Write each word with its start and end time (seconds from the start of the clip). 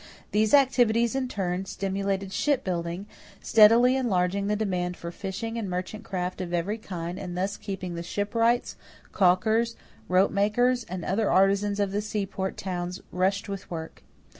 These 0.31 0.55
activities, 0.55 1.13
in 1.13 1.27
turn, 1.27 1.65
stimulated 1.65 2.33
shipbuilding, 2.33 3.05
steadily 3.39 3.95
enlarging 3.95 4.47
the 4.47 4.55
demand 4.55 4.97
for 4.97 5.11
fishing 5.11 5.59
and 5.59 5.69
merchant 5.69 6.03
craft 6.03 6.41
of 6.41 6.55
every 6.55 6.79
kind 6.79 7.19
and 7.19 7.37
thus 7.37 7.55
keeping 7.55 7.93
the 7.93 8.01
shipwrights, 8.01 8.77
calkers, 9.11 9.75
rope 10.09 10.31
makers, 10.31 10.85
and 10.85 11.05
other 11.05 11.29
artisans 11.29 11.79
of 11.79 11.91
the 11.91 12.01
seaport 12.01 12.57
towns 12.57 12.99
rushed 13.11 13.47
with 13.47 13.69
work. 13.69 14.01